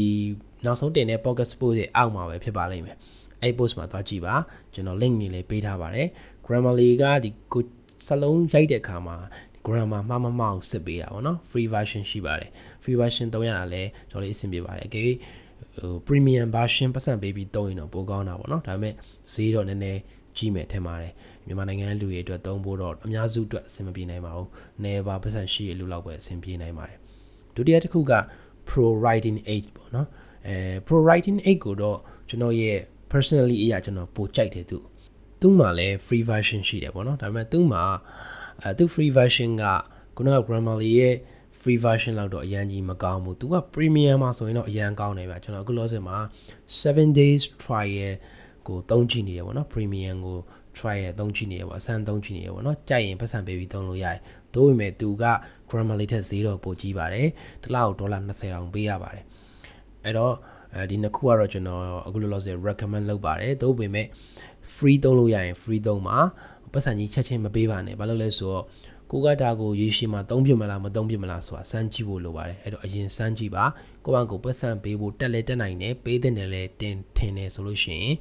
[0.65, 2.97] နောက်ဆုံးတင်တဲ့ podcast post ရဲ့အောက်မှာပဲဖြစ်ပါလိမ့်မယ်
[3.41, 4.35] အဲ့ post မှာသွားကြည့်ပါ
[4.73, 6.07] ကျွန်တော် link နေလေးပေးထားပါတယ်
[6.45, 7.63] Grammarly ကဒီကို
[8.07, 9.17] စလုံးရိုက်တဲ့အခါမှာ
[9.65, 12.49] grammar မှားမမောက်စစ်ပေးတာပေါ့နော် free version ရှိပါတယ်
[12.83, 18.93] free version သုံးရတာလည်းကျွန်တော်လေးအဆင်ပြေပါတယ်အကယ်ဟို premium version ပတ်စံပေးပြီးသုံးရင်တော့ပိုကောင်းတာပေါ့နော်ဒါပေမဲ့
[19.33, 19.99] ဈေးတော့နည်းနည်း
[20.37, 21.13] ကြီးမယ်ထင်ပါတယ်
[21.47, 24.47] မြန်မာနိုင်ငံလူတွေအတွက်သုံးဖို့တော့အများစုအတွက်အဆင်မပြေနိုင်ပါဘူး။
[24.83, 26.97] နေပါပတ်စံရှိရလို့လောက်ပဲအဆင်ပြေနိုင်ပါတယ်။
[27.55, 28.13] ဒုတိယတစ်ခုက
[28.69, 30.07] pro writing 8ပေါ့နော်။
[30.47, 30.55] အဲ
[30.87, 31.97] pro writing 8ကိုတော့
[32.29, 32.79] ကျွန်တော်ရဲ့
[33.11, 34.77] personally အရာကျွန်တော်ပိုကြိုက်တယ်သူ
[35.41, 37.83] သူ့မှာလည်း free version ရှိတယ်ပေါ့နော်ဒါပေမဲ့သူ့မှာ
[38.61, 39.63] အဲသူ free version က
[40.15, 41.15] ခုနက grammarly ရဲ့
[41.61, 46.17] free version လောက်တော့အရန်ကြီးမကောင်းဘူးသူက premium မှာဆိုရင်တော့အရန်ကောင်းတယ်ဗျကျွန်တော်အခုလောဆယ်မှာ
[46.79, 48.13] 7 days trial
[48.67, 50.37] ကိုသုံးကြည့်နေရပေါ့နော် premium ကို
[50.77, 54.19] trial သုံးကြည့်နေရပေါ့အဆန်းသုံးကြည့်နေရပေါ့နော်ကြိုက်ရင်ပတ်စံပေးပြီးသုံးလို့ရတယ်
[54.55, 55.25] သို့ပေမဲ့သူက
[55.69, 57.27] grammarly ထက်ဈေးတော့ပိုကြီးပါတယ်
[57.63, 59.23] တစ်လောက်ဒေါ်လာ20တောင်ပေးရပါတယ်
[60.03, 60.33] အဲ့တော့
[60.75, 64.07] အဲဒီနှစ်ခုကတော့ကျွန်တော်အခုလောလောဆယ် recommend လုပ်ပါတယ်သို့ပေမဲ့
[64.75, 66.17] free သုံးလို့ရရင် free သုံးပါ
[66.73, 68.63] ပတ်စံကြီးချက်ချင်းမပေးပါနဲ့ဘာလို့လဲဆိုတော့
[69.11, 73.65] ကိုကဒါကိုရေရှည်မှာသုံးပြမလားမသုံးပြမလားဆိုတာစမ်းကြည့်ဖို့လိုပါတယ်အဲ့တော့အရင်စမ်းကြည့်ပါ
[74.05, 78.15] ကိုကကိုပတ်စံပေးဖို့တက်လဲတက်နိုင်တယ်ပေးတဲ့နယ်လဲတင်ထင်တယ်ဆိုလို့ရှိရင်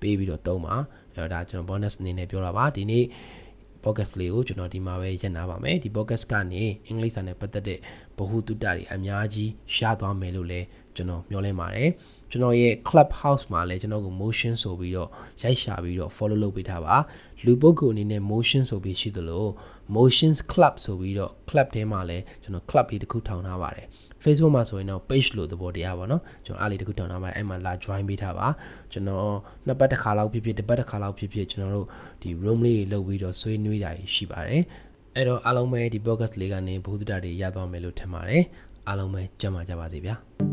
[0.00, 0.74] ပေးပြီးတော့သုံးပါ
[1.14, 3.04] အဲ့တော့ဒါကျွန်တော် bonus အနေနဲ့ပြောတာပါဒီနေ့
[3.84, 7.78] podcast လေးကိုကျွန်တော်ဒီမှာပဲရပ်နာပါမယ်ဒီ podcast ကနေအင်္ဂလိပ်စာနဲ့ပတ်သက်တဲ့
[8.16, 11.89] ဗဟုသုတတွေအများကြီးရသွားမယ်လို့လည်း ကျွန်တော်မျှော်လင့်ပါတယ်
[12.31, 15.09] ကျွန်တော်ရဲ့ clubhouse မှာလည်းကျွန်တော်ကို motion ဆိုပြီးတော့
[15.43, 16.95] ရိုက်ရှာပြီးတော့ follow လုပ်ပေးထားပါ
[17.45, 19.45] လူပုဂ္ဂိုလ်အနေနဲ့ motion ဆိုပြီးရှိသလို
[19.95, 23.85] motions club ဆိုပြီးတော့ club ထဲမှာလည်းကျွန်တော် club လေးတစ်ခုထောင်ထားပါတယ်
[24.23, 28.47] Facebook မှာဆိုရင်တော့ page လို့သဘောတရားပါเนาะကျွန်တော်အားလေးတစ်ခုထောင်ထားပါတယ်အဲ့မှာလာ join ပေးထားပါ
[28.91, 29.29] ကျွန်တော်
[29.65, 31.87] နှစ်ပတ်တစ်ခါလောက်ဖြစ်ဖြစ်တစ်ပတ်တစ်ခါလောက်ဖြစ်ဖြစ်ကျွန်တော်တို့
[32.21, 34.63] ဒီ room လေးလုပ်ပြီးတော့ဆွေးနွေးတာရှိပါတယ်
[35.15, 38.43] အဲ့တော့အားလုံးပဲဒီ podcast လေးကနေဘုဒ္ဓတာတွေရသွားမယ်လို့ထင်ပါတယ်
[38.87, 40.52] အားလုံးပဲကြံ့ပါကြပါစေဗျာ